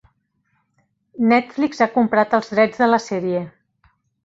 Netflix 1.33 1.85
ha 1.85 1.89
comprat 1.99 2.35
els 2.41 2.51
drets 2.55 2.83
de 2.85 2.91
la 2.93 3.03
sèrie. 3.07 3.45